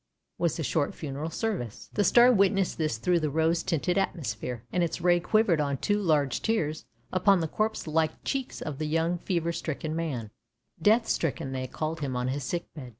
"was 0.39 0.57
the 0.57 0.63
short 0.63 0.95
funeral 0.95 1.29
service. 1.29 1.91
The 1.93 2.03
star 2.03 2.31
witnessed 2.31 2.79
this 2.79 2.97
through 2.97 3.19
the 3.19 3.29
rose 3.29 3.61
tinted 3.61 3.99
atmosphere, 3.99 4.63
and 4.73 4.81
its 4.81 4.99
ray 4.99 5.19
quivered 5.19 5.61
on 5.61 5.77
two 5.77 5.99
large 6.01 6.41
tears 6.41 6.85
upon 7.13 7.39
the 7.39 7.47
corpse 7.47 7.85
like 7.85 8.23
cheeks 8.23 8.61
of 8.63 8.79
the 8.79 8.87
young 8.87 9.19
fever 9.19 9.51
stricken 9.51 9.95
man— 9.95 10.31
death 10.91 11.07
stricken 11.07 11.51
they 11.51 11.67
called 11.67 11.99
him 11.99 12.15
on 12.15 12.29
his 12.29 12.43
sick 12.43 12.65
bed. 12.73 12.89